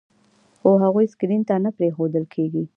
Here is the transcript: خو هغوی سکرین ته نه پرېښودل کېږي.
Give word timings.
خو 0.59 0.69
هغوی 0.83 1.05
سکرین 1.13 1.41
ته 1.49 1.55
نه 1.65 1.71
پرېښودل 1.77 2.23
کېږي. 2.33 2.63